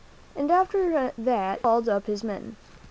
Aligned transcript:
After 0.35 1.11
that 1.15 1.57
he 1.59 1.61
called 1.61 1.87
up 1.87 2.07
his 2.07 2.23
men. 2.23 2.55